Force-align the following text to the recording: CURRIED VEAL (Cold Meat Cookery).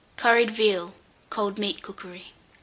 CURRIED 0.17 0.49
VEAL 0.49 0.95
(Cold 1.29 1.59
Meat 1.59 1.83
Cookery). 1.83 2.33